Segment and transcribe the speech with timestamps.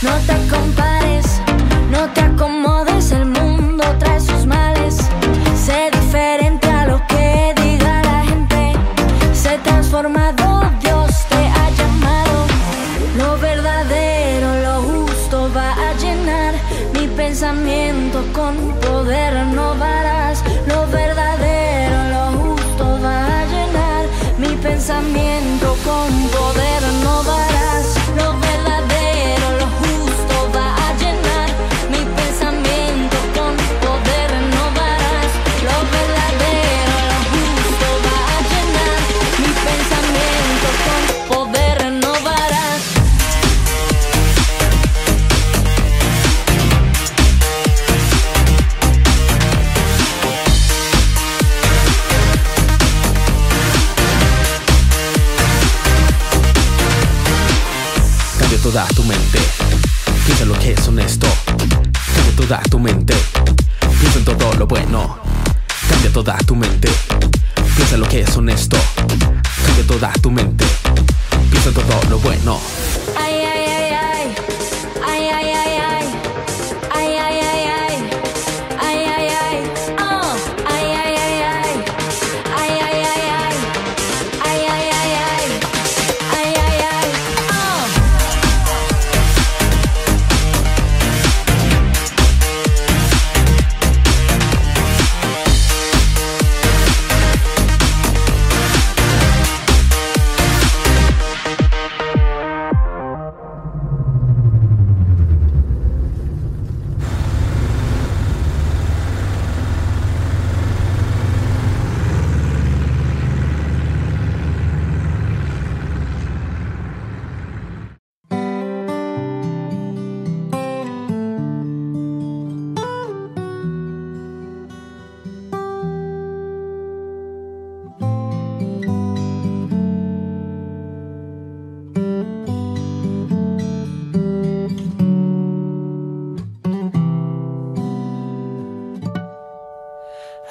[0.00, 0.97] No te compares.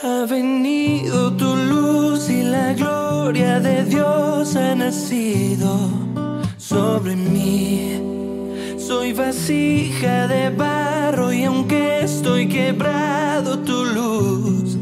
[0.04, 5.90] Ha venido tu luz y la gloria de Dios ha nacido
[6.60, 8.00] sobre mí.
[8.78, 14.78] Soy vasija de barro y aunque estoy quebrado, tu luz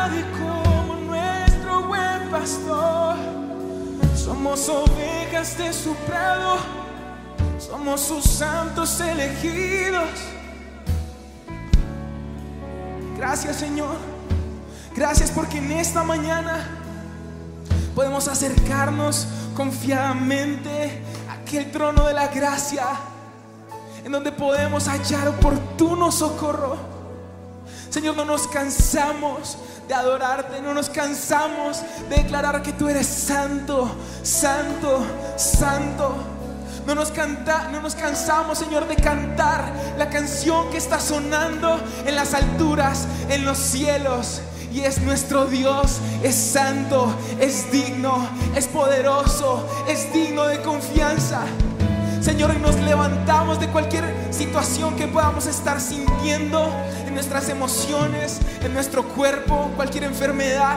[0.00, 3.16] nadie como nuestro buen pastor.
[4.16, 6.56] Somos ovejas de su prado,
[7.58, 10.08] somos sus santos elegidos.
[13.18, 13.96] Gracias Señor.
[14.96, 16.66] Gracias porque en esta mañana
[17.94, 22.86] podemos acercarnos confiadamente a aquel trono de la gracia
[24.02, 26.78] en donde podemos hallar oportuno socorro.
[27.90, 29.58] Señor, no nos cansamos
[29.90, 33.90] de adorarte, no nos cansamos de declarar que tú eres santo,
[34.22, 35.04] santo,
[35.36, 36.14] santo.
[36.86, 39.64] No nos, canta, no nos cansamos, Señor, de cantar
[39.98, 44.40] la canción que está sonando en las alturas, en los cielos.
[44.72, 51.42] Y es nuestro Dios, es santo, es digno, es poderoso, es digno de confianza.
[52.20, 56.70] Señor, hoy nos levantamos de cualquier situación que podamos estar sintiendo
[57.06, 60.76] en nuestras emociones, en nuestro cuerpo, cualquier enfermedad.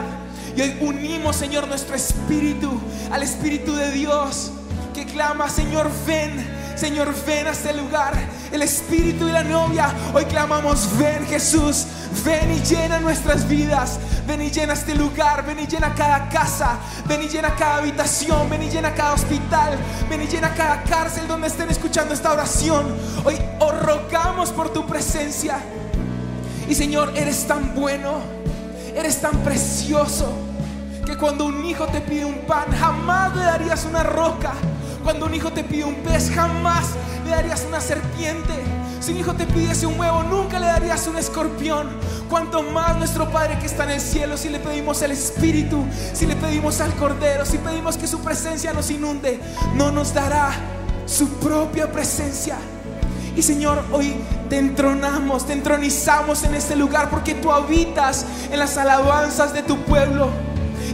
[0.56, 2.80] Y hoy unimos, Señor, nuestro espíritu
[3.12, 4.52] al Espíritu de Dios
[4.94, 6.32] que clama, Señor, ven,
[6.76, 8.14] Señor, ven a este lugar.
[8.50, 11.86] El Espíritu y la novia, hoy clamamos, ven Jesús,
[12.24, 13.98] ven y llena nuestras vidas.
[14.26, 18.48] Ven y llena este lugar, ven y llena cada casa, ven y llena cada habitación,
[18.48, 19.76] ven y llena cada hospital,
[20.08, 22.86] ven y llena cada cárcel donde estén escuchando esta oración.
[23.24, 25.58] Hoy os rogamos por tu presencia.
[26.68, 28.20] Y Señor, eres tan bueno,
[28.94, 30.32] eres tan precioso,
[31.04, 34.52] que cuando un hijo te pide un pan, jamás le darías una roca.
[35.02, 36.86] Cuando un hijo te pide un pez, jamás
[37.24, 38.73] le darías una serpiente.
[39.04, 41.90] Si un hijo te pidiese un huevo, nunca le darías un escorpión.
[42.30, 46.24] Cuanto más nuestro Padre que está en el cielo, si le pedimos el Espíritu, si
[46.24, 49.38] le pedimos al Cordero, si pedimos que su presencia nos inunde,
[49.74, 50.52] no nos dará
[51.04, 52.56] su propia presencia.
[53.36, 54.16] Y Señor, hoy
[54.48, 59.76] te entronamos, te entronizamos en este lugar porque tú habitas en las alabanzas de tu
[59.84, 60.30] pueblo.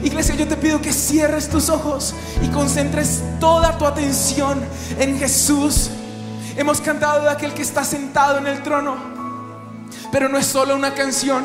[0.02, 4.58] Iglesia, yo te pido que cierres tus ojos y concentres toda tu atención
[4.98, 5.92] en Jesús.
[6.60, 8.94] Hemos cantado de aquel que está sentado en el trono,
[10.12, 11.42] pero no es solo una canción,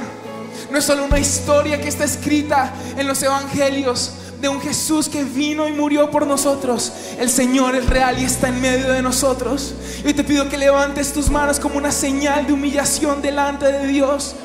[0.70, 5.24] no es solo una historia que está escrita en los evangelios de un Jesús que
[5.24, 6.92] vino y murió por nosotros.
[7.18, 9.76] El Señor es real y está en medio de nosotros.
[10.04, 14.36] Y te pido que levantes tus manos como una señal de humillación delante de Dios.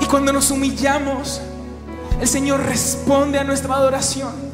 [0.00, 1.40] Y cuando nos humillamos,
[2.20, 4.47] el Señor responde a nuestra adoración.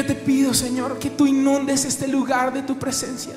[0.00, 3.34] Yo te pido, Señor, que tú inundes este lugar de tu presencia.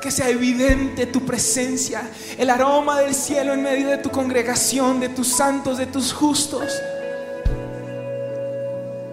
[0.00, 5.10] Que sea evidente tu presencia, el aroma del cielo en medio de tu congregación, de
[5.10, 6.72] tus santos, de tus justos.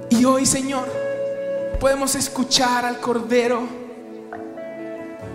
[0.09, 0.89] Y hoy, Señor,
[1.79, 3.67] podemos escuchar al Cordero,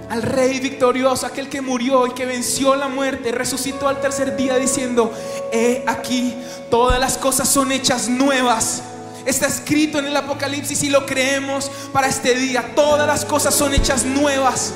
[0.09, 4.57] al Rey victorioso, aquel que murió y que venció la muerte, resucitó al tercer día
[4.57, 5.13] diciendo,
[5.53, 6.35] he aquí,
[6.71, 8.83] todas las cosas son hechas nuevas.
[9.29, 12.73] Está escrito en el Apocalipsis y lo creemos para este día.
[12.75, 14.73] Todas las cosas son hechas nuevas.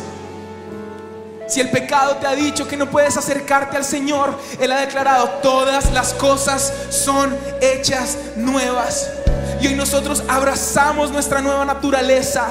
[1.49, 5.27] Si el pecado te ha dicho que no puedes acercarte al Señor, Él ha declarado,
[5.43, 9.09] todas las cosas son hechas nuevas.
[9.63, 12.49] Y hoy nosotros abrazamos nuestra nueva naturaleza.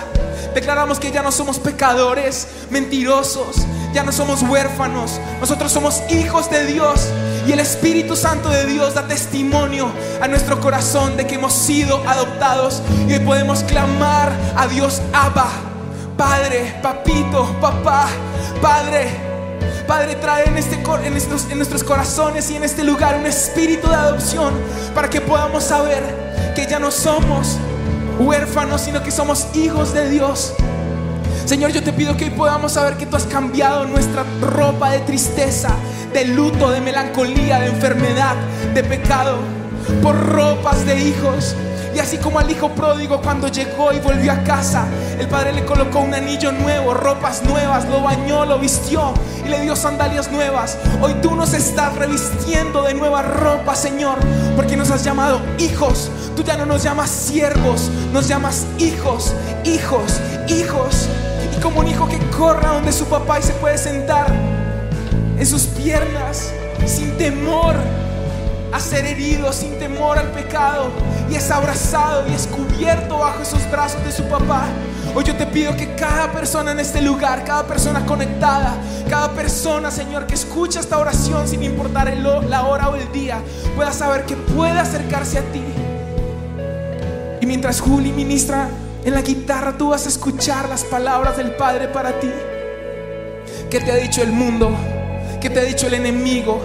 [0.56, 3.58] Declaramos que ya no somos pecadores, mentirosos,
[3.94, 5.20] ya no somos huérfanos.
[5.40, 7.08] Nosotros somos hijos de Dios.
[7.48, 12.02] Y el Espíritu Santo de Dios da testimonio a nuestro corazón de que hemos sido
[12.08, 12.82] adoptados.
[13.08, 15.48] Y hoy podemos clamar a Dios Abba,
[16.18, 18.08] Padre, Papito, Papá,
[18.62, 19.32] Padre.
[19.88, 23.96] Padre, trae en, este, en, en nuestros corazones y en este lugar un espíritu de
[23.96, 24.54] adopción
[24.96, 27.58] para que podamos saber que ya no somos
[28.20, 30.54] huérfanos, sino que somos hijos de Dios.
[31.52, 35.00] Señor, yo te pido que hoy podamos saber que tú has cambiado nuestra ropa de
[35.00, 35.76] tristeza,
[36.14, 38.38] de luto, de melancolía, de enfermedad,
[38.74, 39.36] de pecado,
[40.02, 41.54] por ropas de hijos.
[41.94, 44.88] Y así como al hijo pródigo cuando llegó y volvió a casa,
[45.20, 49.14] el padre le colocó un anillo nuevo, ropas nuevas, lo bañó, lo vistió
[49.46, 50.78] y le dio sandalias nuevas.
[51.02, 54.20] Hoy tú nos estás revistiendo de nueva ropa, Señor,
[54.56, 56.10] porque nos has llamado hijos.
[56.34, 59.34] Tú ya no nos llamas siervos, nos llamas hijos,
[59.66, 61.10] hijos, hijos.
[61.62, 64.28] Como un hijo que corra donde su papá y se puede sentar
[65.38, 66.52] en sus piernas
[66.86, 67.76] sin temor
[68.72, 70.90] a ser herido, sin temor al pecado
[71.30, 74.64] y es abrazado y es cubierto bajo esos brazos de su papá.
[75.14, 78.76] Hoy yo te pido que cada persona en este lugar, cada persona conectada,
[79.10, 83.42] cada persona, Señor, que escucha esta oración sin importar la hora o el día,
[83.76, 85.64] pueda saber que puede acercarse a ti.
[87.42, 88.70] Y mientras Juli ministra
[89.04, 92.32] en la guitarra, tú vas a escuchar las palabras del Padre para ti.
[93.70, 94.72] ¿Qué te ha dicho el mundo?
[95.40, 96.62] ¿Qué te ha dicho el enemigo?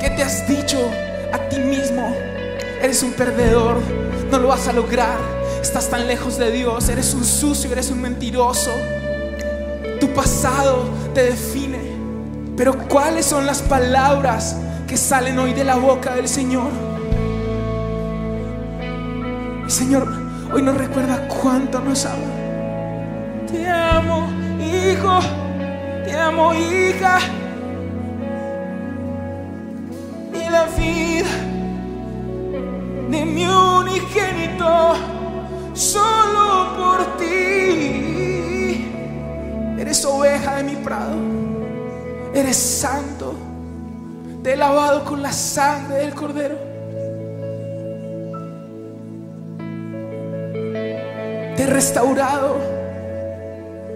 [0.00, 0.78] ¿Qué te has dicho
[1.32, 2.14] a ti mismo?
[2.82, 3.78] Eres un perdedor,
[4.30, 5.16] no lo vas a lograr.
[5.62, 8.70] Estás tan lejos de Dios, eres un sucio, eres un mentiroso.
[10.00, 11.78] Tu pasado te define.
[12.56, 16.70] Pero ¿cuáles son las palabras que salen hoy de la boca del Señor?
[19.68, 22.24] Señor hoy nos recuerda cuánto nos ama.
[23.50, 24.28] Te amo,
[24.60, 25.20] hijo.
[26.04, 27.18] Te amo, hija.
[30.32, 31.28] Y la vida
[33.10, 34.94] de mi unigénito
[35.74, 38.84] solo por ti.
[39.78, 41.16] Eres oveja de mi prado.
[42.34, 43.34] Eres santo.
[44.42, 46.67] Te he lavado con la sangre del cordero.
[51.58, 52.56] Te he restaurado.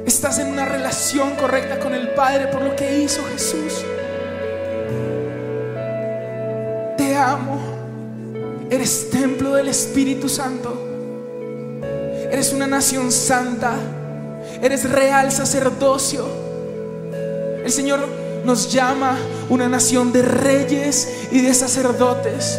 [0.04, 3.84] Estás en una relación correcta con el Padre por lo que hizo Jesús.
[6.98, 7.60] Te amo.
[8.68, 10.76] Eres templo del Espíritu Santo.
[12.32, 13.74] Eres una nación santa.
[14.60, 16.26] Eres real sacerdocio.
[17.64, 18.08] El Señor
[18.44, 19.16] nos llama
[19.50, 22.58] una nación de reyes y de sacerdotes.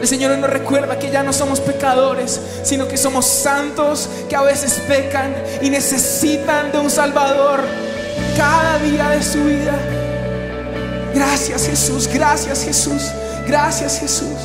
[0.00, 4.42] El Señor nos recuerda que ya no somos pecadores, sino que somos santos que a
[4.42, 7.60] veces pecan y necesitan de un Salvador
[8.36, 9.78] cada día de su vida.
[11.14, 13.02] Gracias Jesús, gracias Jesús,
[13.46, 14.38] gracias Jesús.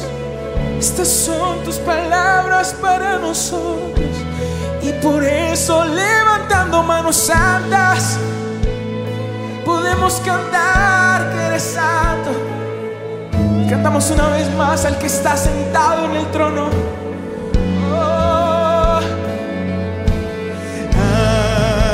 [0.77, 4.09] Estas son tus palabras para nosotros
[4.81, 8.17] y por eso levantando manos santas
[9.63, 12.54] podemos cantar que eres santo.
[13.69, 16.69] Cantamos una vez más al que está sentado en el trono.
[17.91, 18.99] Oh,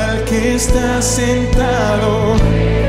[0.09, 2.35] al que está sentado.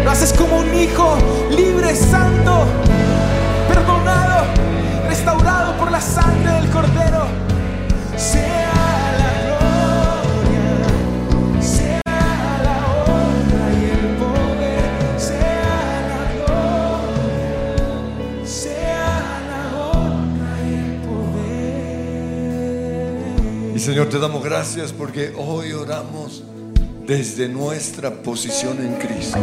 [0.05, 1.16] Lo haces como un hijo
[1.51, 2.64] libre, santo,
[3.68, 4.47] perdonado,
[5.09, 7.27] restaurado por la sangre del cordero.
[23.83, 26.45] Señor, te damos gracias porque hoy oramos
[27.05, 29.40] desde nuestra posición en Cristo,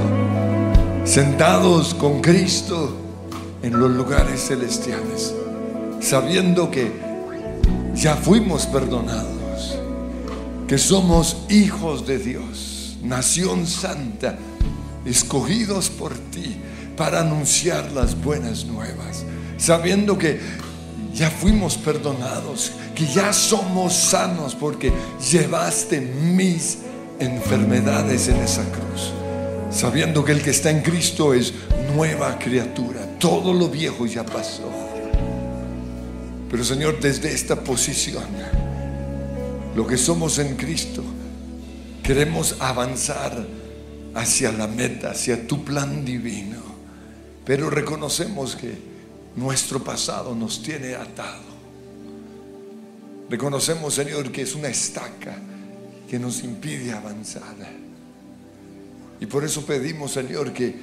[1.04, 2.96] sentados con Cristo
[3.62, 5.36] en los lugares celestiales,
[6.00, 6.90] sabiendo que
[7.94, 9.78] ya fuimos perdonados,
[10.70, 14.38] que somos hijos de Dios, nación santa,
[15.04, 16.56] escogidos por ti
[16.96, 19.26] para anunciar las buenas nuevas,
[19.58, 20.40] sabiendo que
[21.14, 24.92] ya fuimos perdonados, que ya somos sanos porque
[25.32, 26.80] llevaste mis
[27.20, 29.12] enfermedades en esa cruz,
[29.72, 31.54] sabiendo que el que está en Cristo es
[31.94, 34.70] nueva criatura, todo lo viejo ya pasó.
[36.50, 38.24] Pero Señor, desde esta posición,
[39.76, 41.04] lo que somos en Cristo,
[42.04, 43.46] queremos avanzar
[44.16, 46.58] hacia la meta, hacia tu plan divino.
[47.46, 48.89] Pero reconocemos que
[49.36, 51.50] nuestro pasado nos tiene atado.
[53.30, 55.38] Reconocemos, Señor, que es una estaca
[56.10, 57.56] que nos impide avanzar.
[59.20, 60.74] Y por eso pedimos, Señor, que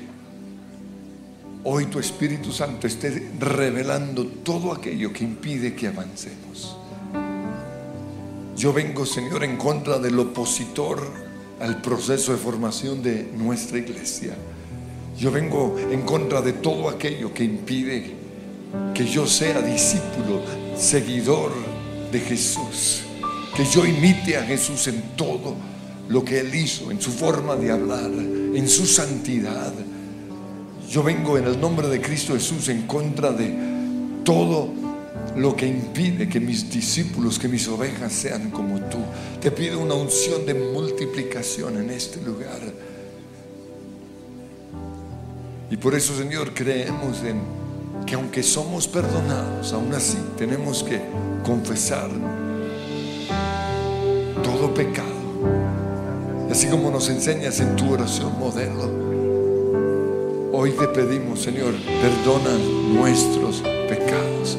[1.64, 6.76] hoy tu Espíritu Santo esté revelando todo aquello que impide que avancemos.
[8.56, 11.02] Yo vengo, Señor, en contra del opositor
[11.60, 14.36] al proceso de formación de nuestra iglesia.
[15.18, 18.25] Yo vengo en contra de todo aquello que impide
[18.94, 20.42] que yo sea discípulo,
[20.76, 21.52] seguidor
[22.10, 23.02] de Jesús,
[23.56, 25.54] que yo imite a Jesús en todo
[26.08, 29.72] lo que Él hizo, en su forma de hablar, en su santidad.
[30.88, 33.54] Yo vengo en el nombre de Cristo Jesús en contra de
[34.24, 34.72] todo
[35.36, 38.98] lo que impide que mis discípulos, que mis ovejas sean como tú.
[39.40, 42.60] Te pido una unción de multiplicación en este lugar.
[45.70, 47.40] Y por eso, Señor, creemos en
[48.06, 51.00] que aunque somos perdonados, aún así tenemos que
[51.44, 52.08] confesar
[54.42, 55.06] todo pecado.
[56.50, 59.06] Así como nos enseñas en tu oración modelo.
[60.52, 62.56] Hoy te pedimos, Señor, perdona
[62.94, 64.56] nuestros pecados.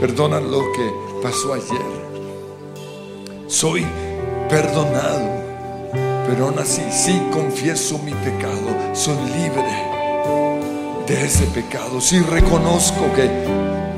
[0.00, 0.90] Perdona lo que
[1.22, 2.04] pasó ayer.
[3.46, 3.86] Soy
[4.48, 5.44] perdonado
[6.26, 9.93] pero aún así, sí confieso mi pecado, soy libre
[11.06, 12.00] de ese pecado.
[12.00, 13.28] Sí reconozco que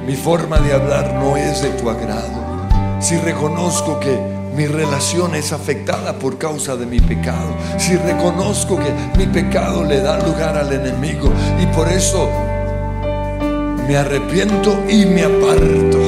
[0.06, 2.46] mi forma de hablar no es de tu agrado.
[3.00, 4.18] Sí reconozco que
[4.56, 7.54] mi relación es afectada por causa de mi pecado.
[7.78, 12.28] Si reconozco que mi pecado le da lugar al enemigo y por eso
[13.86, 15.98] me arrepiento y me aparto,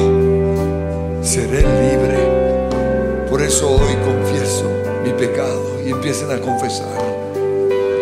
[1.21, 3.27] seré libre.
[3.29, 4.65] Por eso hoy confieso
[5.03, 6.87] mi pecado y empiecen a confesar.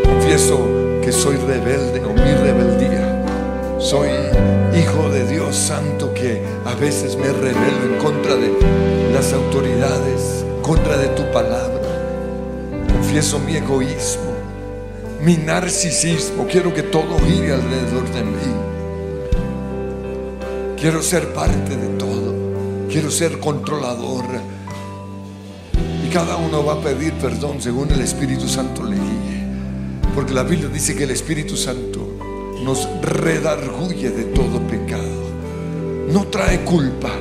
[0.03, 3.79] Confieso que soy rebelde o mi rebeldía.
[3.79, 4.09] Soy
[4.77, 8.51] hijo de Dios santo que a veces me rebelo en contra de
[9.13, 11.79] las autoridades, contra de tu palabra.
[12.91, 14.33] Confieso mi egoísmo,
[15.23, 16.45] mi narcisismo.
[16.45, 18.53] Quiero que todo gire alrededor de mí.
[20.75, 22.35] Quiero ser parte de todo.
[22.89, 24.25] Quiero ser controlador
[26.05, 29.36] y cada uno va a pedir perdón según el Espíritu Santo le guíe.
[30.17, 31.99] Porque la Biblia dice que el Espíritu Santo
[32.63, 35.29] nos redarguye de todo pecado.
[36.11, 37.11] No trae culpa.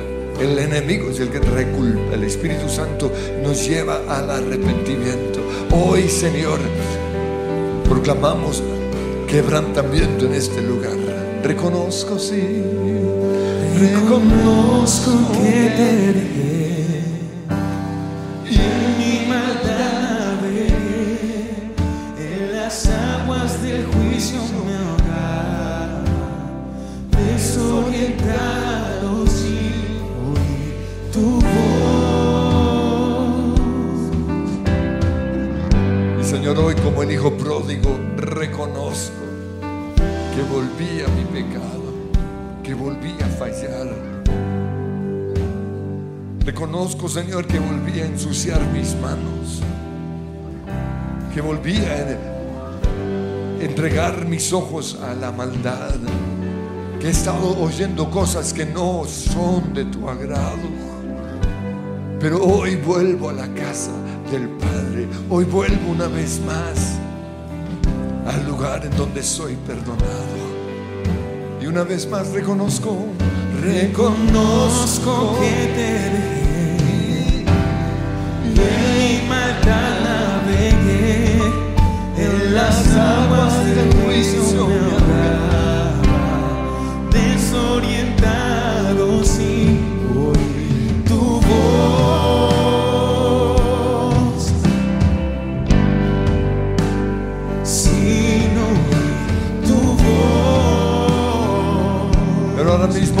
[0.41, 2.15] El enemigo es el que trae culpa.
[2.15, 3.11] El Espíritu Santo
[3.43, 5.41] nos lleva al arrepentimiento.
[5.69, 6.57] Hoy, Señor,
[7.87, 8.63] proclamamos
[9.27, 10.97] quebrantamiento en este lugar.
[11.43, 12.63] Reconozco, sí.
[13.79, 16.56] Reconozco que te
[40.49, 41.93] volví a mi pecado,
[42.63, 43.87] que volví a fallar.
[46.45, 49.61] Reconozco, Señor, que volví a ensuciar mis manos,
[51.33, 52.17] que volví a
[53.61, 55.95] entregar mis ojos a la maldad,
[56.99, 60.67] que he estado oyendo cosas que no son de tu agrado.
[62.19, 63.91] Pero hoy vuelvo a la casa
[64.31, 65.07] del Padre.
[65.29, 66.96] Hoy vuelvo una vez más
[68.27, 70.37] al lugar en donde soy perdonado.
[71.61, 73.07] Y una vez más reconozco,
[73.61, 77.45] reconozco que te dejé.
[78.55, 81.39] Mi maldad navegué
[82.17, 84.87] en las aguas del juicio me
[87.17, 88.46] desorientado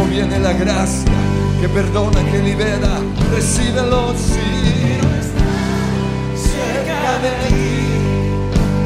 [0.05, 1.11] viene la gracia
[1.59, 2.99] que perdona, que libera.
[3.33, 4.99] Recíbelo, sí.
[6.35, 7.63] Cerca de ti,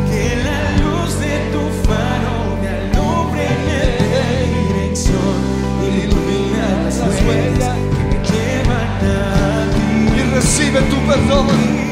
[0.10, 5.36] que la luz de tu faro me alumbre en mi dirección.
[5.84, 10.20] Ilumina las huellas que me llevan a ti.
[10.20, 11.91] Y recibe tu perdón.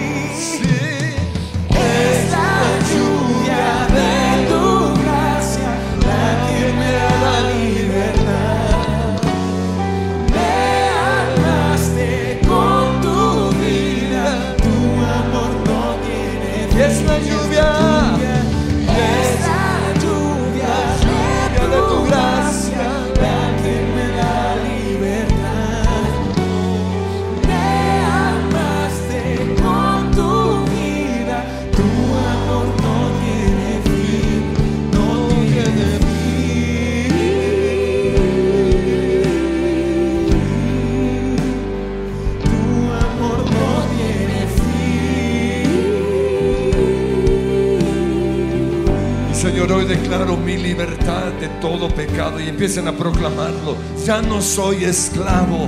[49.99, 53.75] Declaro mi libertad de todo pecado y empiecen a proclamarlo.
[54.05, 55.67] Ya no soy esclavo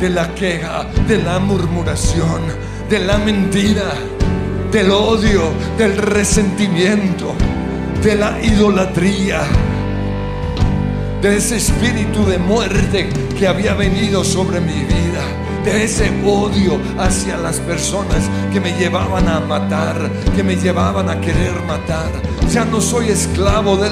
[0.00, 2.42] de la queja, de la murmuración,
[2.88, 3.92] de la mentira,
[4.70, 7.34] del odio, del resentimiento,
[8.02, 9.42] de la idolatría,
[11.20, 15.22] de ese espíritu de muerte que había venido sobre mi vida,
[15.64, 21.20] de ese odio hacia las personas que me llevaban a matar, que me llevaban a
[21.20, 22.31] querer matar.
[22.52, 23.90] Ya no soy esclavo de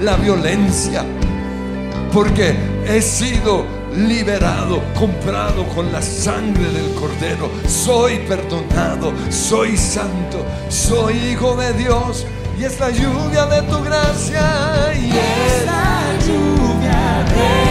[0.00, 1.04] la violencia,
[2.12, 7.48] porque he sido liberado, comprado con la sangre del cordero.
[7.68, 12.26] Soy perdonado, soy santo, soy hijo de Dios
[12.58, 14.92] y es la lluvia de tu gracia.
[14.92, 17.69] Y es la lluvia de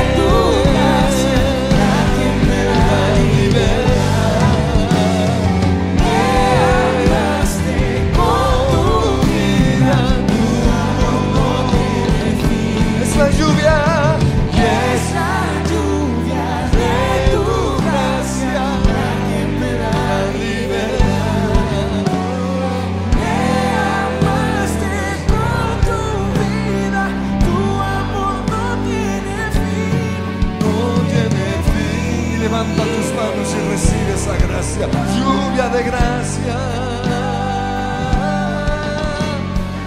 [34.88, 36.56] lluvia de gracia.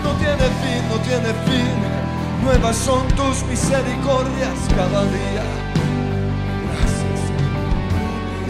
[0.03, 2.43] No tiene fin, no tiene fin.
[2.43, 5.45] Nuevas son tus misericordias cada día.
[6.69, 7.21] Gracias.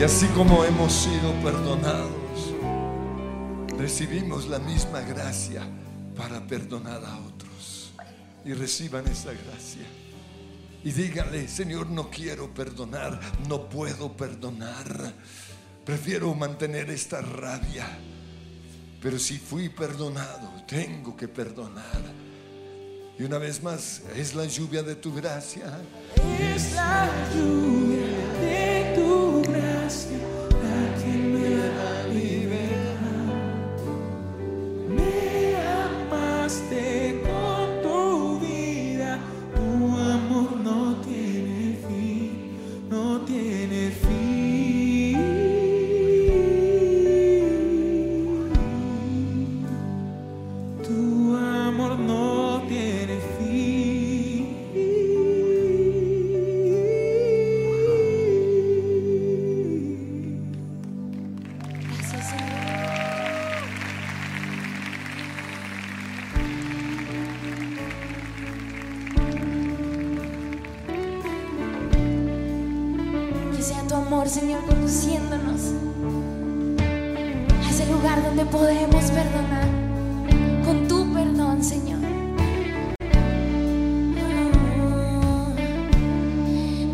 [0.01, 2.55] Y así como hemos sido perdonados,
[3.79, 5.63] recibimos la misma gracia
[6.17, 7.93] para perdonar a otros.
[8.45, 9.87] Y reciban esa gracia.
[10.85, 15.13] Y dígale, Señor, no quiero perdonar, no puedo perdonar.
[15.85, 17.87] Prefiero mantener esta rabia.
[19.01, 22.03] Pero si fui perdonado, tengo que perdonar.
[23.19, 25.81] Y una vez más, es la lluvia de tu gracia.
[26.41, 28.07] Es la lluvia
[28.41, 30.22] de tu gracia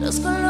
[0.08, 0.47] Los colores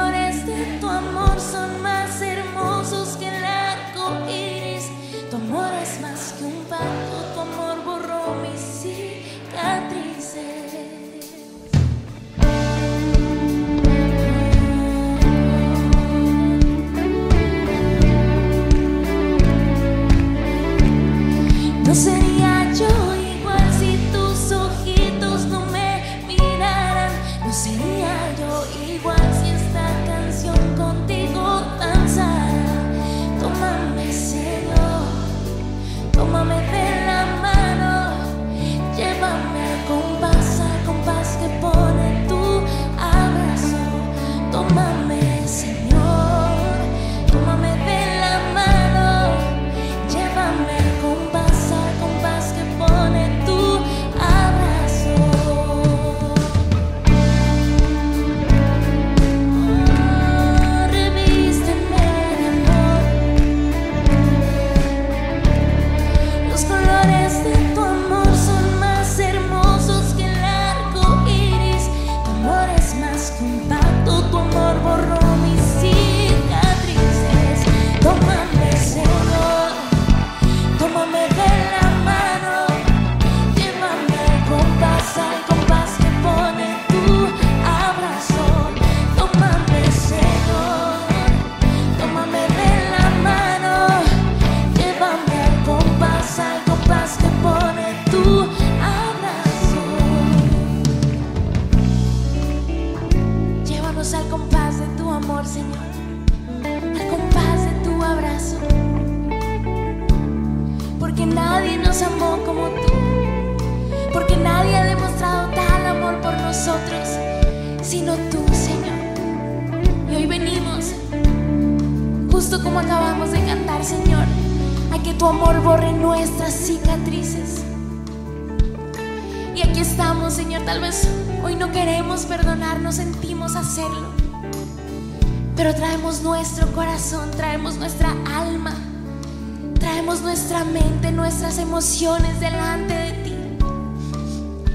[140.16, 143.34] nuestra mente, nuestras emociones delante de ti.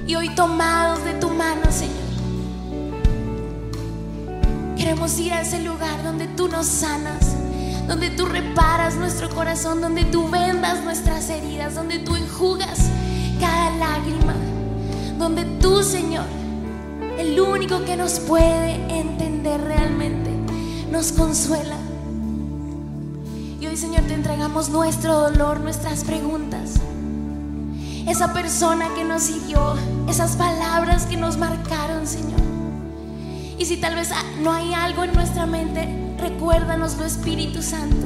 [0.05, 1.97] Y hoy tomados de tu mano, Señor,
[4.77, 7.35] queremos ir a ese lugar donde tú nos sanas,
[7.87, 12.81] donde tú reparas nuestro corazón, donde tú vendas nuestras heridas, donde tú enjugas
[13.39, 14.35] cada lágrima,
[15.17, 16.27] donde tú, Señor,
[17.17, 20.29] el único que nos puede entender realmente,
[20.91, 21.82] nos consuela.
[23.73, 26.75] Hoy, Señor, te entregamos nuestro dolor, nuestras preguntas.
[28.07, 29.73] Esa persona que nos hirió,
[30.07, 32.39] esas palabras que nos marcaron, Señor.
[33.57, 38.05] Y si tal vez ah, no hay algo en nuestra mente, recuérdanoslo, Espíritu Santo.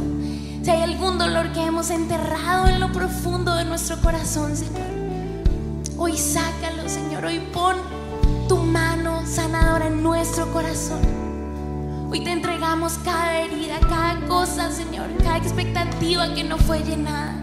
[0.63, 4.88] Si hay algún dolor que hemos enterrado en lo profundo de nuestro corazón, Señor,
[5.97, 7.26] hoy sácalo, Señor.
[7.26, 7.76] Hoy pon
[8.47, 11.16] tu mano sanadora en nuestro corazón.
[12.10, 17.36] Hoy te entregamos cada herida, cada cosa, Señor, cada expectativa que no fue llenada.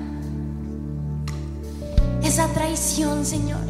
[2.23, 3.61] Esa traición, Señor.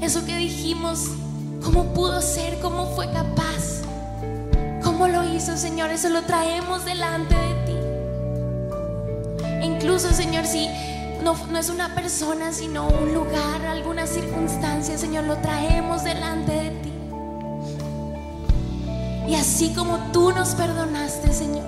[0.00, 1.10] Eso que dijimos,
[1.62, 2.58] ¿cómo pudo ser?
[2.58, 3.82] ¿Cómo fue capaz?
[4.82, 5.90] ¿Cómo lo hizo, Señor?
[5.90, 7.76] Eso lo traemos delante de ti.
[9.64, 10.68] Incluso, Señor, si
[11.22, 16.70] no, no es una persona, sino un lugar, alguna circunstancia, Señor, lo traemos delante de
[16.70, 16.91] ti.
[19.32, 21.64] Y así como tú nos perdonaste, Señor,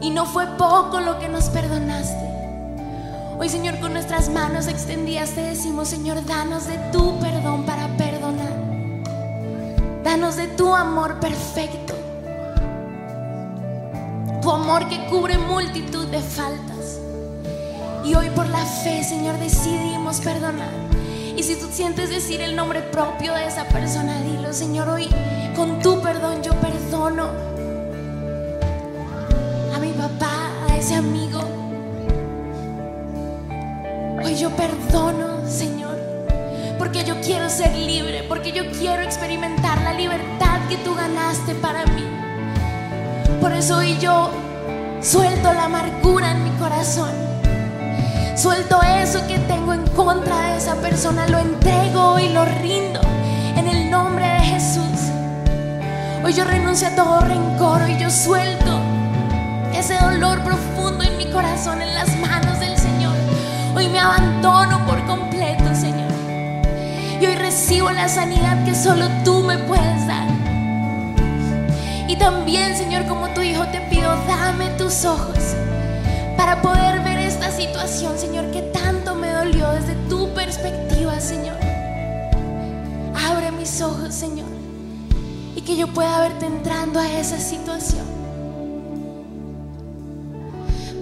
[0.00, 2.28] y no fue poco lo que nos perdonaste.
[3.38, 8.52] Hoy, Señor, con nuestras manos extendidas te decimos, Señor, danos de tu perdón para perdonar.
[10.02, 11.94] Danos de tu amor perfecto.
[14.42, 16.98] Tu amor que cubre multitud de faltas.
[18.04, 20.85] Y hoy por la fe, Señor, decidimos perdonar.
[21.36, 25.06] Y si tú sientes decir el nombre propio de esa persona, dilo, Señor, hoy
[25.54, 27.28] con tu perdón yo perdono
[29.74, 31.40] a mi papá, a ese amigo.
[34.24, 35.98] Hoy yo perdono, Señor,
[36.78, 41.84] porque yo quiero ser libre, porque yo quiero experimentar la libertad que tú ganaste para
[41.84, 42.04] mí.
[43.42, 44.30] Por eso hoy yo
[45.02, 47.10] suelto la amargura en mi corazón.
[48.34, 53.00] Suelto eso que tengo en contra esa persona, lo entrego y lo rindo
[53.56, 55.10] en el nombre de Jesús.
[56.22, 58.78] Hoy yo renuncio a todo rencor, hoy yo suelto
[59.74, 63.14] ese dolor profundo en mi corazón en las manos del Señor.
[63.74, 66.12] Hoy me abandono por completo, Señor.
[67.18, 70.26] Y hoy recibo la sanidad que solo tú me puedes dar.
[72.06, 75.56] Y también, Señor, como tu Hijo, te pido, dame tus ojos
[76.36, 78.95] para poder ver esta situación, Señor, que tanto
[80.56, 81.56] perspectiva, Señor.
[83.28, 84.48] Abre mis ojos, Señor,
[85.54, 88.06] y que yo pueda verte entrando a esa situación.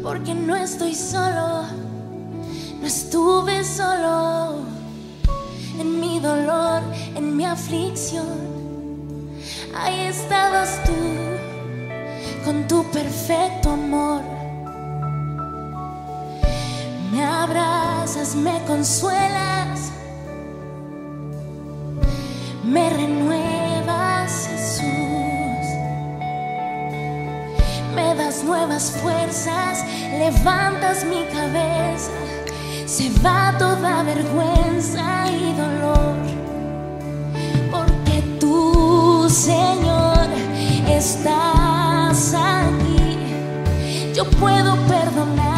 [0.03, 1.63] Porque no estoy solo,
[2.81, 4.57] no estuve solo
[5.79, 6.83] en mi dolor,
[7.15, 8.27] en mi aflicción.
[9.77, 10.93] Ahí estabas tú
[12.45, 14.23] con tu perfecto amor.
[17.11, 17.94] Me abrazas,
[18.37, 19.91] me consuelas,
[22.63, 25.67] me renuevas, Jesús.
[27.95, 29.83] Me das nuevas fuerzas,
[30.19, 32.11] levantas mi cabeza,
[32.85, 36.17] se va toda vergüenza y dolor.
[37.71, 40.29] Porque tú, Señor,
[40.87, 43.19] estás aquí.
[44.15, 45.54] Yo puedo perdonar,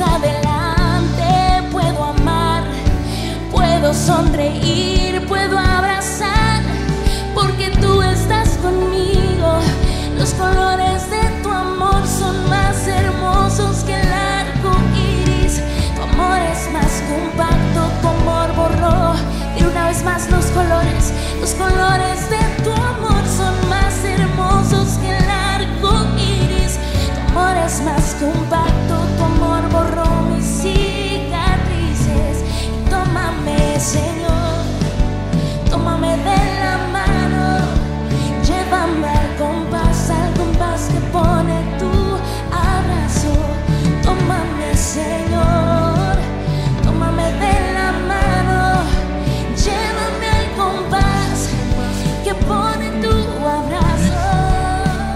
[0.00, 2.64] lo que está delante, puedo amar,
[3.50, 6.62] puedo sonreír, puedo abrazar,
[7.34, 9.60] porque tú estás conmigo.
[10.18, 15.60] Los colores de tu amor son más hermosos que el arco iris.
[15.94, 19.14] Tu amor es más compacto, tu amor borró.
[19.58, 25.16] Y una vez más los colores, los colores de tu amor son más hermosos que
[25.16, 26.78] el arco iris.
[27.14, 28.79] Tu amor es más compacto,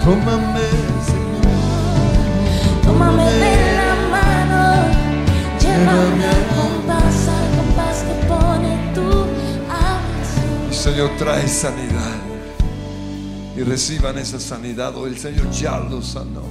[0.05, 0.61] Tómame,
[1.07, 1.45] Señor.
[2.85, 4.63] Tómame de la mano,
[5.59, 9.09] llévame al compás, al compás que pone tu
[9.73, 10.71] alma.
[10.71, 12.21] Señor, trae sanidad.
[13.57, 14.95] Y reciban esa sanidad.
[14.95, 16.43] O el Señor ya los sanó.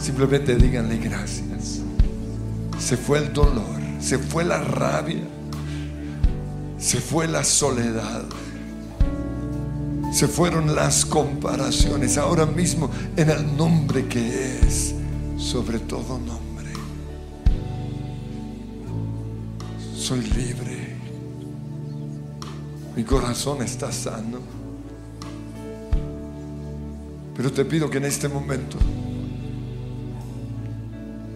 [0.00, 1.80] Simplemente díganle gracias.
[2.78, 5.20] Se fue el dolor, se fue la rabia,
[6.78, 8.24] se fue la soledad.
[10.18, 12.18] Se fueron las comparaciones.
[12.18, 14.92] Ahora mismo en el nombre que es
[15.36, 16.72] sobre todo nombre.
[19.94, 20.96] Soy libre.
[22.96, 24.40] Mi corazón está sano.
[27.36, 28.76] Pero te pido que en este momento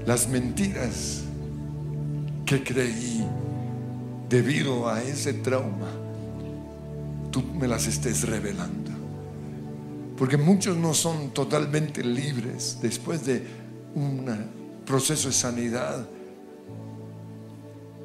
[0.07, 1.22] las mentiras
[2.45, 3.24] que creí
[4.28, 6.01] debido a ese trauma,
[7.33, 8.93] tú me las estés revelando.
[10.16, 13.43] Porque muchos no son totalmente libres después de
[13.97, 14.24] un
[14.87, 16.07] proceso de sanidad,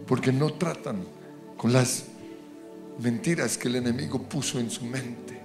[0.07, 1.03] porque no tratan
[1.55, 2.05] con las
[2.99, 5.39] mentiras que el enemigo puso en su mente.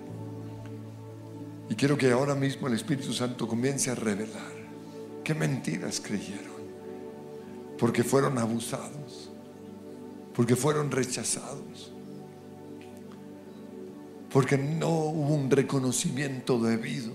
[1.69, 4.53] Y quiero que ahora mismo el Espíritu Santo comience a revelar
[5.25, 6.63] qué mentiras creyeron,
[7.79, 9.31] porque fueron abusados,
[10.35, 11.92] porque fueron rechazados,
[14.33, 17.13] porque no hubo un reconocimiento debido.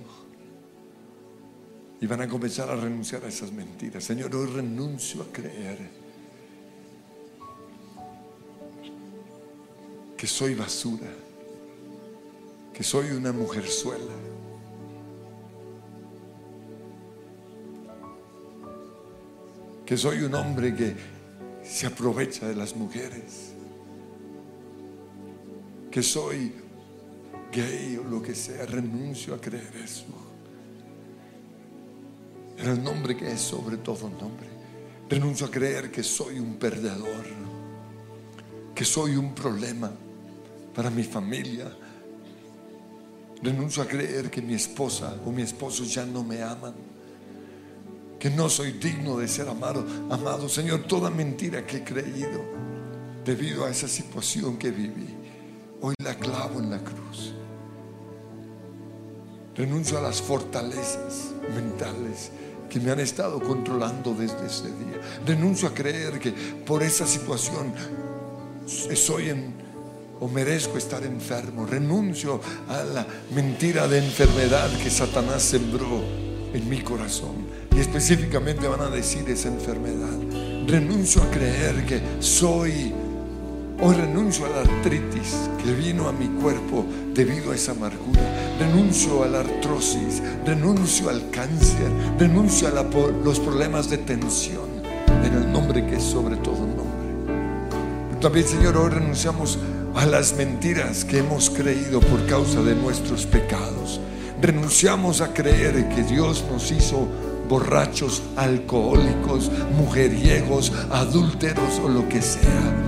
[2.00, 4.04] Y van a comenzar a renunciar a esas mentiras.
[4.04, 5.80] Señor, hoy renuncio a creer
[10.16, 11.08] que soy basura,
[12.72, 14.14] que soy una mujerzuela.
[19.88, 20.96] Que soy un hombre que
[21.64, 23.54] se aprovecha de las mujeres.
[25.90, 26.67] Que soy
[27.52, 28.66] gay o lo que sea.
[28.66, 30.06] Renuncio a creer eso.
[32.58, 34.48] En el nombre que es sobre todo nombre.
[35.10, 37.26] Renuncio a creer que soy un perdedor.
[38.74, 39.92] Que soy un problema
[40.74, 41.72] para mi familia.
[43.42, 46.74] Renuncio a creer que mi esposa o mi esposo ya no me aman.
[48.20, 49.86] Que no soy digno de ser amado.
[50.10, 52.68] Amado Señor, toda mentira que he creído
[53.28, 55.17] debido a esa situación que viví,
[55.82, 57.34] hoy la clavo en la cruz.
[59.56, 62.32] Renuncio a las fortalezas mentales
[62.70, 65.02] que me han estado controlando desde ese día.
[65.26, 67.74] Renuncio a creer que por esa situación
[68.68, 69.54] soy en,
[70.20, 71.66] o merezco estar enfermo.
[71.66, 76.04] Renuncio a la mentira de enfermedad que Satanás sembró
[76.54, 77.48] en mi corazón.
[77.76, 80.18] Y específicamente van a decir esa enfermedad.
[80.68, 82.94] Renuncio a creer que soy
[83.80, 88.22] Hoy renuncio a la artritis que vino a mi cuerpo debido a esa amargura.
[88.60, 92.84] Renuncio a la artrosis, renuncio al cáncer, renuncio a
[93.24, 94.66] los problemas de tensión
[95.24, 98.18] en el nombre que es sobre todo nombre.
[98.20, 99.60] También, Señor, hoy renunciamos
[99.94, 104.02] a las mentiras que hemos creído por causa de nuestros pecados.
[104.42, 107.08] Renunciamos a creer que Dios nos hizo
[107.48, 112.88] borrachos, alcohólicos, mujeriegos, adúlteros o lo que sea.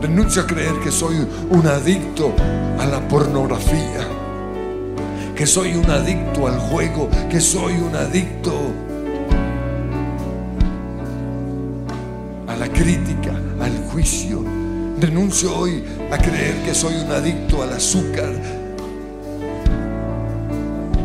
[0.00, 1.16] Renuncio a creer que soy
[1.50, 2.32] un adicto
[2.78, 4.06] a la pornografía,
[5.34, 8.52] que soy un adicto al juego, que soy un adicto
[12.46, 14.44] a la crítica, al juicio.
[15.00, 15.82] Renuncio hoy
[16.12, 18.30] a creer que soy un adicto al azúcar,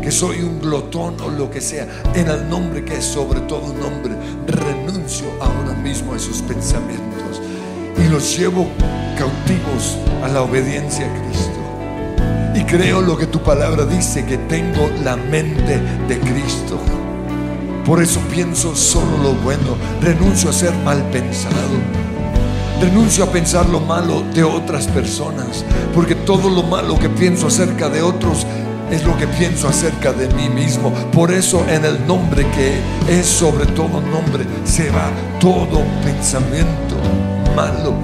[0.00, 3.72] que soy un glotón o lo que sea, en el nombre que es sobre todo
[3.72, 4.14] un nombre.
[4.46, 7.13] Renuncio ahora mismo a esos pensamientos
[8.14, 8.68] los llevo
[9.18, 11.58] cautivos a la obediencia a Cristo.
[12.54, 16.78] Y creo lo que tu palabra dice, que tengo la mente de Cristo.
[17.84, 21.56] Por eso pienso solo lo bueno, renuncio a ser mal pensado.
[22.80, 27.88] Renuncio a pensar lo malo de otras personas, porque todo lo malo que pienso acerca
[27.88, 28.46] de otros
[28.92, 30.92] es lo que pienso acerca de mí mismo.
[31.10, 32.78] Por eso en el nombre que
[33.12, 35.10] es sobre todo nombre se va
[35.40, 37.94] todo pensamiento malo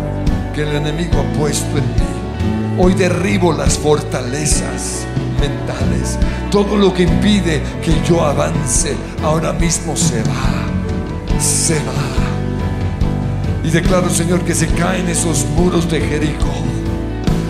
[0.55, 2.79] que el enemigo ha puesto en mí.
[2.79, 5.07] Hoy derribo las fortalezas
[5.41, 6.19] mentales.
[6.51, 11.39] Todo lo que impide que yo avance ahora mismo se va.
[11.41, 13.65] Se va.
[13.65, 16.53] Y declaro, Señor, que se caen esos muros de Jericó.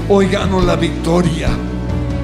[0.09, 1.49] Hoy gano la victoria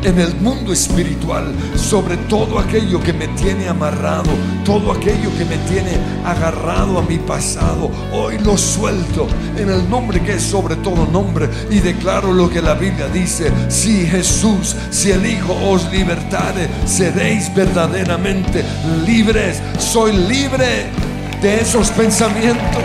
[0.06, 4.30] en el mundo espiritual sobre todo aquello que me tiene amarrado,
[4.64, 5.90] todo aquello que me tiene
[6.24, 7.90] agarrado a mi pasado.
[8.12, 9.26] Hoy lo suelto
[9.58, 13.50] en el nombre que es sobre todo nombre y declaro lo que la Biblia dice.
[13.68, 18.64] Si Jesús, si el Hijo os libertare, seréis verdaderamente
[19.04, 19.60] libres.
[19.78, 20.86] Soy libre
[21.42, 22.84] de esos pensamientos.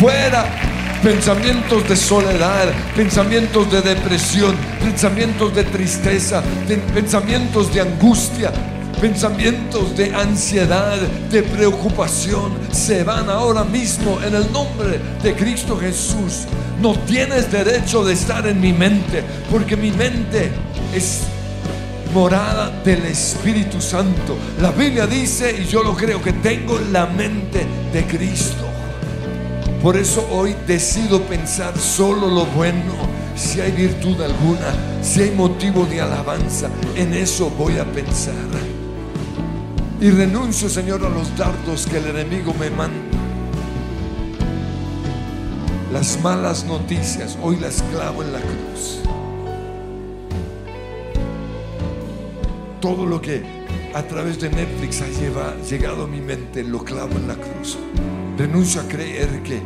[0.00, 0.63] Fuera
[1.04, 6.42] pensamientos de soledad, pensamientos de depresión, pensamientos de tristeza,
[6.94, 8.50] pensamientos de angustia,
[9.02, 10.96] pensamientos de ansiedad,
[11.30, 16.46] de preocupación, se van ahora mismo en el nombre de Cristo Jesús.
[16.80, 20.50] No tienes derecho de estar en mi mente, porque mi mente
[20.94, 21.20] es
[22.14, 24.38] morada del Espíritu Santo.
[24.58, 28.73] La Biblia dice, y yo lo creo, que tengo la mente de Cristo.
[29.84, 32.94] Por eso hoy decido pensar solo lo bueno.
[33.36, 34.72] Si hay virtud alguna,
[35.02, 38.34] si hay motivo de alabanza, en eso voy a pensar.
[40.00, 43.18] Y renuncio, Señor, a los dardos que el enemigo me manda.
[45.92, 49.00] Las malas noticias, hoy las clavo en la cruz.
[52.80, 53.42] Todo lo que
[53.92, 55.08] a través de Netflix ha
[55.68, 57.76] llegado a mi mente, lo clavo en la cruz.
[58.36, 59.62] Renuncio a creer que,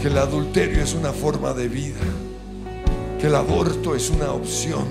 [0.00, 1.98] que el adulterio es una forma de vida,
[3.20, 4.86] que el aborto es una opción,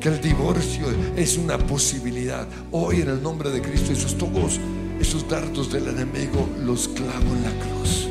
[0.00, 0.86] que el divorcio
[1.16, 2.48] es una posibilidad.
[2.72, 4.58] Hoy en el nombre de Cristo, esos todos,
[5.00, 8.08] esos dardos del enemigo, los clavo en la cruz.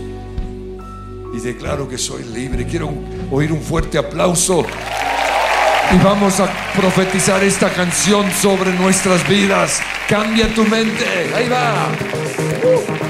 [1.35, 2.65] Y declaro que soy libre.
[2.65, 2.89] Quiero
[3.31, 4.65] oír un fuerte aplauso.
[5.91, 9.81] Y vamos a profetizar esta canción sobre nuestras vidas.
[10.07, 11.33] Cambia tu mente.
[11.35, 11.89] Ahí va.
[12.61, 13.08] ます。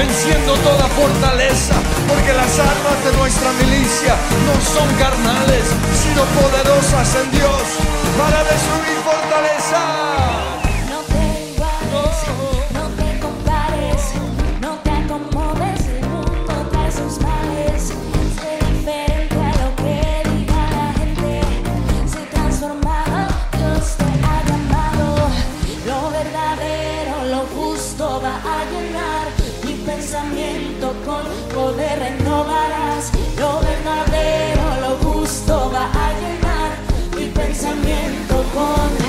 [0.00, 1.74] Venciendo toda fortaleza,
[2.08, 7.62] porque las armas de nuestra milicia no son carnales, sino poderosas en Dios
[8.16, 10.39] para destruir fortaleza.
[38.60, 38.99] one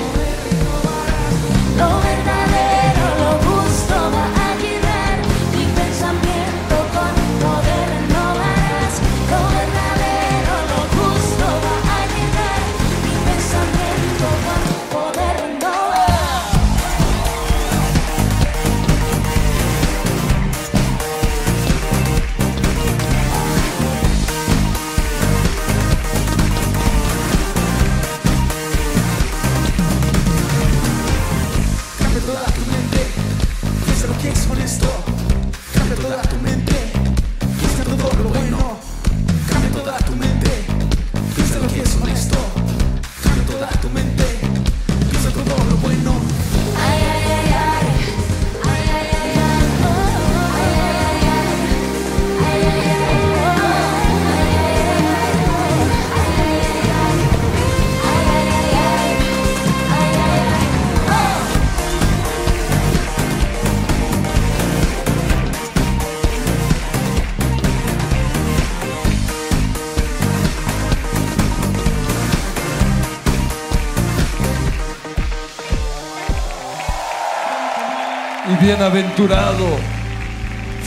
[78.72, 79.68] bienaventurado,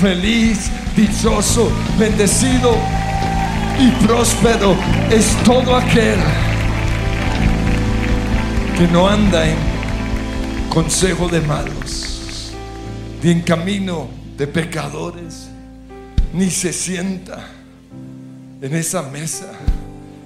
[0.01, 2.74] feliz, dichoso, bendecido
[3.78, 4.74] y próspero
[5.11, 6.18] es todo aquel
[8.78, 9.59] que no anda en
[10.70, 12.55] consejo de malos,
[13.22, 14.09] ni en camino
[14.39, 15.49] de pecadores,
[16.32, 17.47] ni se sienta
[18.62, 19.53] en esa mesa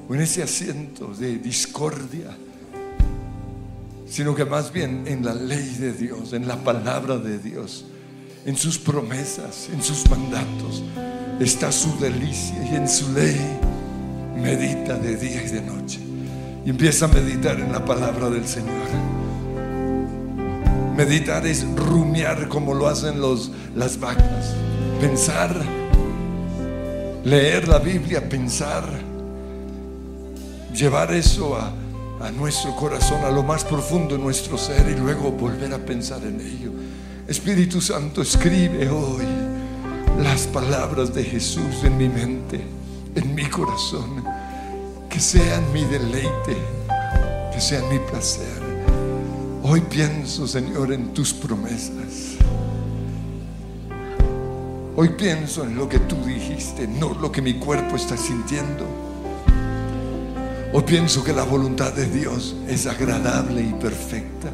[0.09, 2.36] o en ese asiento de discordia
[4.09, 7.84] sino que más bien en la ley de Dios, en la palabra de Dios,
[8.46, 10.82] en sus promesas, en sus mandatos,
[11.40, 13.36] está su delicia y en su ley
[14.34, 16.00] medita de día y de noche.
[16.64, 18.88] y empieza a meditar en la palabra del Señor.
[20.96, 24.54] Meditar es rumiar como lo hacen los, las vacas.
[25.00, 25.54] Pensar,
[27.24, 28.84] leer la Biblia, pensar,
[30.74, 31.72] llevar eso a,
[32.20, 36.22] a nuestro corazón, a lo más profundo de nuestro ser y luego volver a pensar
[36.24, 36.72] en ello.
[37.28, 39.24] Espíritu Santo, escribe hoy
[40.22, 42.60] las palabras de Jesús en mi mente,
[43.14, 44.24] en mi corazón,
[45.08, 46.56] que sean mi deleite,
[47.52, 48.68] que sean mi placer.
[49.62, 52.36] Hoy pienso, Señor, en tus promesas.
[54.96, 59.07] Hoy pienso en lo que tú dijiste, no lo que mi cuerpo está sintiendo.
[60.70, 64.50] Hoy pienso que la voluntad de Dios es agradable y perfecta.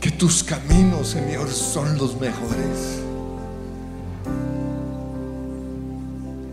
[0.00, 3.00] Que tus caminos, Señor, son los mejores.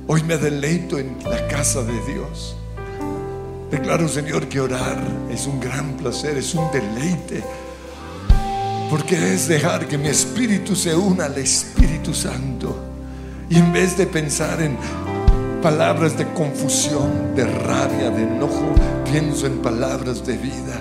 [0.08, 2.56] Hoy me deleito en la casa de Dios.
[3.70, 5.00] Declaro, Señor, que orar
[5.32, 7.44] es un gran placer, es un deleite.
[8.90, 12.76] Porque es dejar que mi espíritu se una al Espíritu Santo.
[13.48, 14.76] Y en vez de pensar en
[15.64, 18.76] palabras de confusión, de rabia, de enojo,
[19.10, 20.76] pienso en palabras de vida.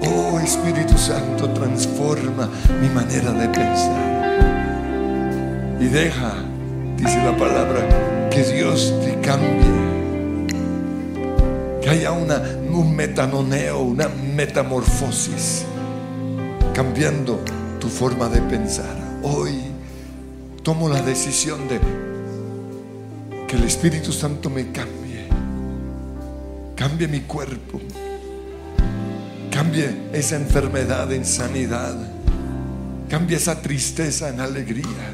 [0.00, 2.48] Oh Espíritu Santo, transforma
[2.80, 4.12] mi manera de pensar.
[5.78, 6.32] Y deja,
[6.96, 9.70] dice la palabra, que Dios te cambie.
[11.82, 12.40] Que haya una,
[12.72, 15.66] un metanoneo, una metamorfosis,
[16.72, 17.38] cambiando
[17.78, 18.96] tu forma de pensar.
[19.22, 19.60] Hoy
[20.62, 21.78] tomo la decisión de
[23.52, 25.26] que el Espíritu Santo me cambie,
[26.74, 27.82] cambie mi cuerpo,
[29.50, 31.94] cambie esa enfermedad en sanidad,
[33.10, 35.12] cambie esa tristeza en alegría,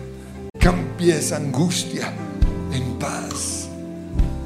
[0.57, 2.13] cambie esa angustia
[2.73, 3.67] en paz,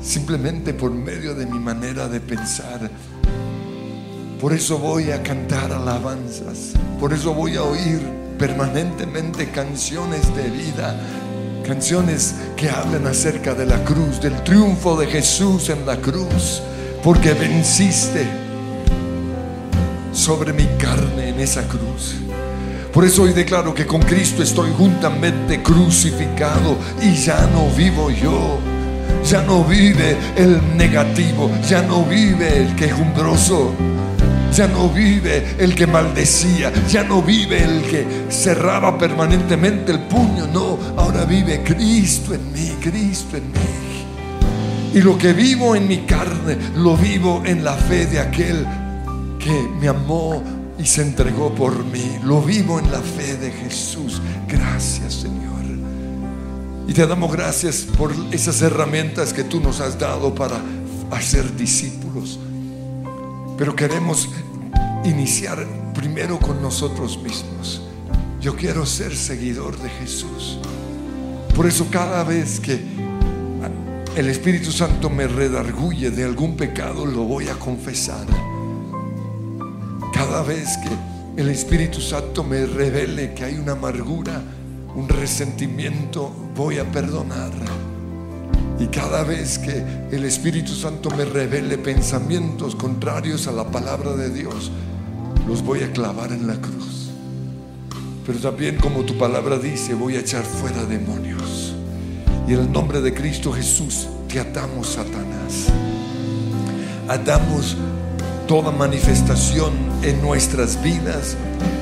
[0.02, 2.90] simplemente por medio de mi manera de pensar.
[4.40, 8.00] Por eso voy a cantar alabanzas, por eso voy a oír
[8.38, 10.98] permanentemente canciones de vida
[11.66, 16.60] Canciones que hablan acerca de la cruz, del triunfo de Jesús en la cruz,
[17.04, 18.26] porque venciste
[20.12, 22.16] sobre mi carne en esa cruz.
[22.92, 28.58] Por eso hoy declaro que con Cristo estoy juntamente crucificado y ya no vivo yo.
[29.24, 33.72] Ya no vive el negativo, ya no vive el quejumbroso,
[34.52, 40.46] ya no vive el que maldecía, ya no vive el que cerraba permanentemente el puño,
[40.46, 44.94] no, ahora vive Cristo en mí, Cristo en mí.
[44.94, 48.66] Y lo que vivo en mi carne, lo vivo en la fe de aquel
[49.38, 50.42] que me amó
[50.78, 52.18] y se entregó por mí.
[52.22, 54.20] Lo vivo en la fe de Jesús.
[54.46, 55.42] Gracias Señor.
[56.86, 60.60] Y te damos gracias por esas herramientas que tú nos has dado para
[61.10, 62.38] hacer discípulos.
[63.56, 64.28] Pero queremos
[65.04, 67.82] iniciar primero con nosotros mismos.
[68.40, 70.58] Yo quiero ser seguidor de Jesús.
[71.54, 72.80] Por eso cada vez que
[74.16, 78.26] el Espíritu Santo me redarguye de algún pecado, lo voy a confesar.
[80.12, 84.42] Cada vez que el Espíritu Santo me revele que hay una amargura,
[84.94, 87.52] un resentimiento, voy a perdonar.
[88.82, 94.28] Y cada vez que el Espíritu Santo me revele pensamientos contrarios a la palabra de
[94.28, 94.72] Dios,
[95.46, 97.10] los voy a clavar en la cruz.
[98.26, 101.76] Pero también como tu palabra dice, voy a echar fuera demonios.
[102.48, 105.68] Y en el nombre de Cristo Jesús te atamos, Satanás.
[107.06, 107.76] Atamos
[108.48, 111.36] toda manifestación en nuestras vidas,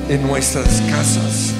[0.07, 1.51] en nuestras casas.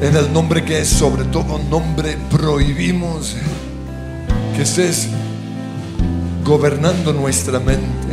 [0.00, 3.34] En el nombre que es sobre todo nombre, prohibimos
[4.60, 5.08] que estés
[6.44, 8.12] gobernando nuestra mente.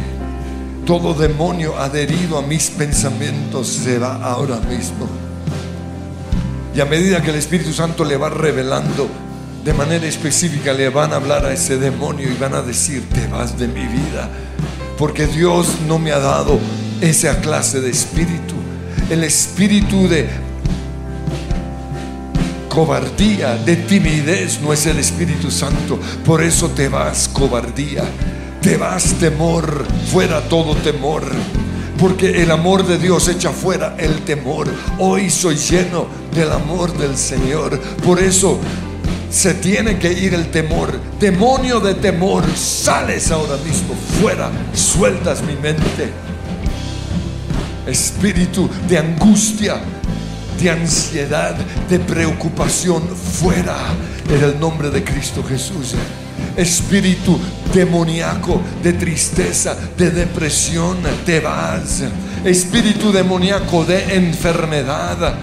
[0.86, 5.10] Todo demonio adherido a mis pensamientos se va ahora mismo.
[6.74, 9.10] Y a medida que el Espíritu Santo le va revelando
[9.66, 13.28] de manera específica, le van a hablar a ese demonio y van a decir, te
[13.28, 14.30] vas de mi vida.
[14.98, 16.62] Porque Dios no me ha dado
[17.02, 18.56] esa clase de espíritu.
[19.10, 20.30] El espíritu de
[22.78, 26.00] cobardía, de timidez no es el Espíritu Santo.
[26.24, 28.04] Por eso te vas cobardía.
[28.62, 31.24] Te vas temor, fuera todo temor.
[31.98, 34.68] Porque el amor de Dios echa fuera el temor.
[35.00, 36.06] Hoy soy lleno
[36.36, 37.80] del amor del Señor.
[38.06, 38.60] Por eso
[39.32, 41.00] se tiene que ir el temor.
[41.20, 44.52] Demonio de temor, sales ahora mismo fuera.
[44.76, 46.12] Sueltas mi mente.
[47.88, 49.82] Espíritu de angustia,
[50.60, 51.56] de ansiedad,
[51.90, 53.78] de preocupación, fuera
[54.30, 55.94] en el nombre de Cristo Jesús.
[56.56, 57.40] Espíritu
[57.74, 62.04] demoníaco de tristeza, de depresión, te vas.
[62.44, 65.36] Espíritu demoníaco de enfermedad,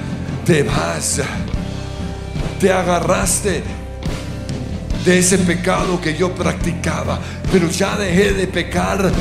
[0.44, 1.20] te vas.
[2.60, 3.62] Te agarraste
[5.04, 7.18] de ese pecado que yo practicaba,
[7.52, 9.12] pero ya dejé de pecar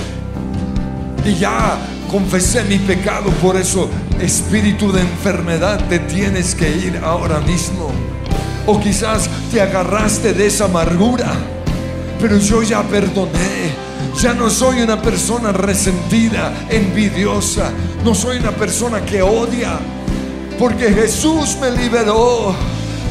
[1.26, 1.78] y ya
[2.10, 3.90] confesé mi pecado, por eso
[4.24, 7.92] espíritu de enfermedad te tienes que ir ahora mismo.
[8.66, 11.34] O quizás te agarraste de esa amargura,
[12.20, 13.84] pero yo ya perdoné.
[14.22, 17.72] Ya no soy una persona resentida, envidiosa,
[18.04, 19.80] no soy una persona que odia,
[20.60, 22.56] porque Jesús me liberó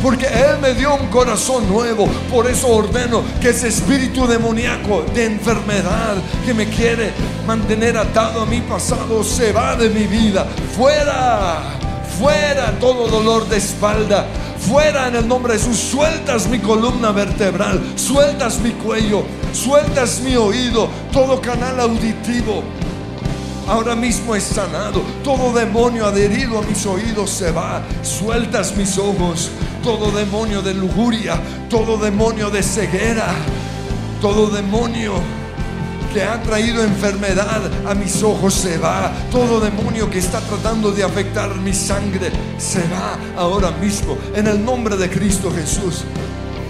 [0.03, 2.07] porque Él me dio un corazón nuevo.
[2.31, 7.13] Por eso ordeno que ese espíritu demoníaco de enfermedad que me quiere
[7.47, 10.47] mantener atado a mi pasado se va de mi vida.
[10.77, 11.63] Fuera,
[12.19, 14.27] fuera todo dolor de espalda.
[14.59, 20.37] Fuera en el nombre de Jesús, sueltas mi columna vertebral, sueltas mi cuello, sueltas mi
[20.37, 22.63] oído, todo canal auditivo
[23.69, 25.03] ahora mismo es sanado.
[25.23, 27.83] Todo demonio adherido a mis oídos se va.
[28.03, 29.51] Sueltas mis ojos.
[29.83, 33.35] Todo demonio de lujuria, todo demonio de ceguera,
[34.21, 35.15] todo demonio
[36.13, 39.13] que ha traído enfermedad a mis ojos se va.
[39.31, 44.63] Todo demonio que está tratando de afectar mi sangre se va ahora mismo en el
[44.65, 46.05] nombre de Cristo Jesús.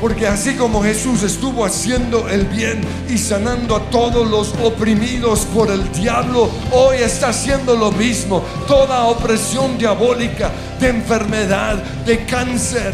[0.02, 5.70] Porque así como Jesús estuvo haciendo el bien y sanando a todos los oprimidos por
[5.70, 8.44] el diablo, hoy está haciendo lo mismo.
[8.66, 10.50] Toda opresión diabólica
[10.80, 12.92] de enfermedad, de cáncer,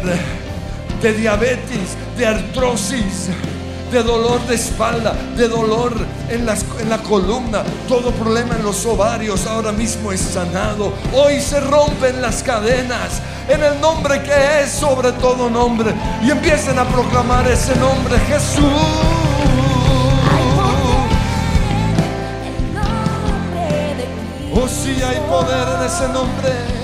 [1.01, 3.29] de diabetes, de artrosis
[3.91, 5.93] de dolor de espalda, de dolor
[6.29, 10.93] en, en, la columna, todo problema en los ovarios ahora mismo es sanado.
[11.13, 16.77] Hoy se rompen las cadenas en el nombre que es sobre todo nombre y empiecen
[16.77, 18.63] a proclamar ese nombre Jesús.
[24.51, 26.78] Oh, sí, hay poder en ese nombre.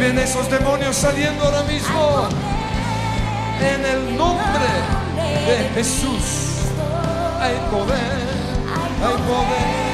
[0.00, 2.28] Ven esos demonios saliendo ahora mismo
[3.60, 4.66] en el nombre
[5.46, 6.70] de Jesús.
[7.40, 8.18] Hay poder,
[9.02, 9.89] hay poder.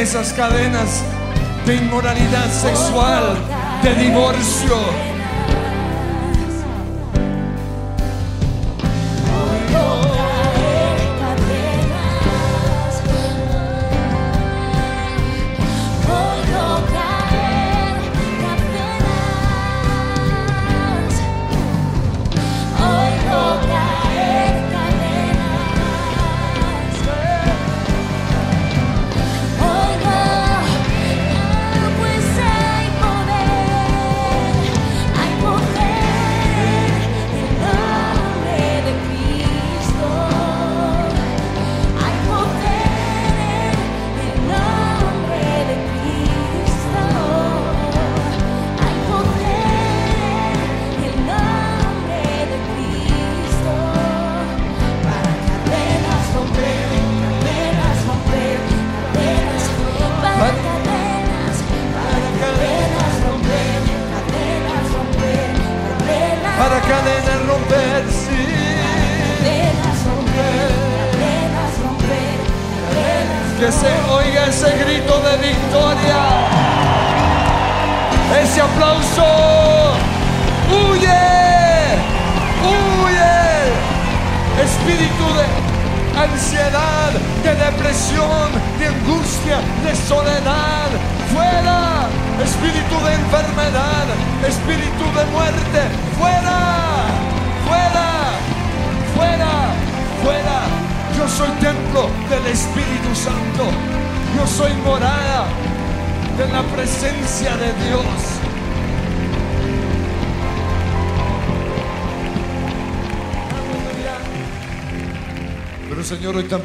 [0.00, 1.02] Esas cadenas
[1.66, 3.36] de inmoralidad sexual,
[3.82, 5.09] de divorcio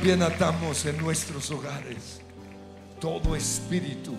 [0.06, 2.22] también atamos en nuestros hogares
[3.02, 4.14] todo espíritu,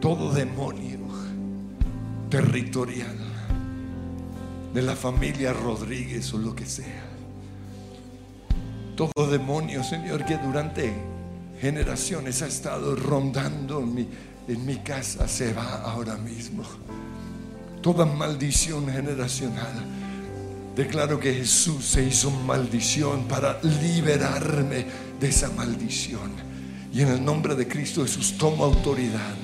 [0.00, 0.98] todo demonio
[2.28, 3.16] territorial
[4.74, 7.04] de la familia Rodríguez o lo que sea.
[8.96, 10.92] Todo demonio, Señor, que durante
[11.60, 14.08] generaciones ha estado rondando mi,
[14.48, 16.64] en mi casa, se va ahora mismo.
[17.80, 20.05] Toda maldición generacional.
[20.76, 24.84] Declaro que Jesús se hizo maldición para liberarme
[25.18, 26.30] de esa maldición.
[26.92, 29.34] Y en el nombre de Cristo Jesús tomo autoridad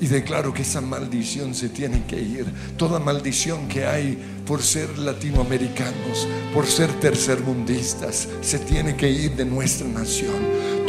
[0.00, 2.44] y declaro que esa maldición se tiene que ir.
[2.76, 9.44] Toda maldición que hay por ser latinoamericanos, por ser tercermundistas, se tiene que ir de
[9.44, 10.34] nuestra nación.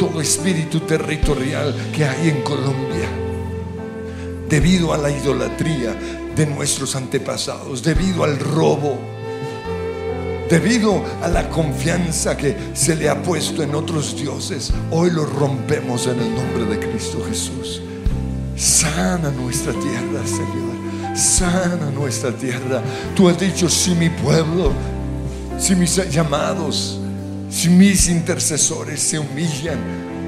[0.00, 3.08] Todo espíritu territorial que hay en Colombia,
[4.48, 5.94] debido a la idolatría
[6.34, 9.19] de nuestros antepasados, debido al robo,
[10.50, 16.08] debido a la confianza que se le ha puesto en otros dioses, hoy lo rompemos
[16.08, 17.80] en el nombre de Cristo Jesús.
[18.56, 21.16] Sana nuestra tierra, Señor.
[21.16, 22.82] Sana nuestra tierra.
[23.14, 24.72] Tú has dicho, si mi pueblo,
[25.56, 26.98] si mis llamados,
[27.48, 29.78] si mis intercesores se humillan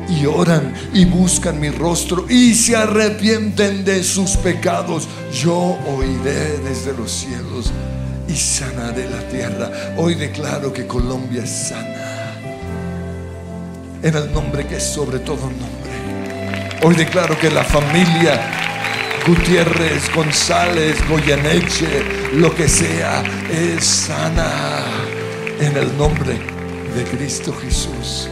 [0.09, 6.93] y oran y buscan mi rostro y se arrepienten de sus pecados, yo oiré desde
[6.97, 7.73] los cielos
[8.33, 9.71] y sanaré la tierra.
[9.97, 12.35] Hoy declaro que Colombia es sana.
[14.03, 16.81] En el nombre que es sobre todo nombre.
[16.83, 18.41] Hoy declaro que la familia
[19.27, 24.83] Gutiérrez, González, Goyaneche, lo que sea, es sana
[25.61, 26.35] en el nombre
[26.97, 28.29] de Cristo Jesús.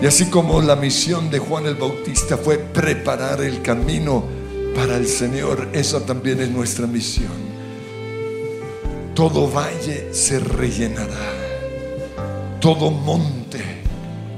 [0.00, 4.24] Y así como la misión de Juan el Bautista fue preparar el camino
[4.74, 7.53] para el Señor, esa también es nuestra misión.
[9.14, 11.30] Todo valle se rellenará,
[12.60, 13.62] todo monte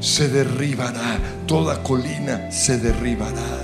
[0.01, 3.59] se derribará, toda colina se derribará,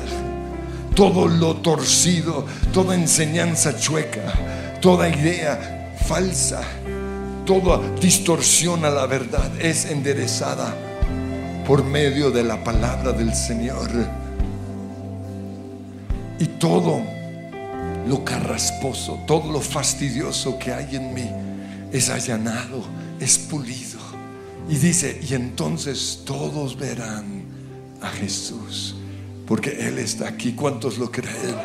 [0.95, 4.33] todo lo torcido, toda enseñanza chueca,
[4.81, 6.63] toda idea falsa,
[7.45, 10.75] toda distorsión a la verdad es enderezada
[11.67, 13.91] por medio de la palabra del Señor.
[16.39, 17.03] Y todo
[18.07, 21.31] lo carrasposo, todo lo fastidioso que hay en mí
[21.93, 22.85] es allanado,
[23.21, 24.01] es pulido.
[24.69, 27.45] Y dice, y entonces todos verán
[28.01, 28.95] a Jesús,
[29.47, 30.53] porque Él está aquí.
[30.53, 31.57] ¿Cuántos lo creen?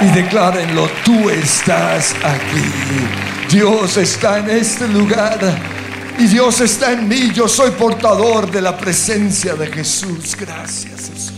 [0.00, 3.50] Y declárenlo, tú estás aquí.
[3.50, 5.38] Dios está en este lugar.
[6.18, 7.30] Y Dios está en mí.
[7.32, 10.36] Yo soy portador de la presencia de Jesús.
[10.36, 11.37] Gracias Jesús.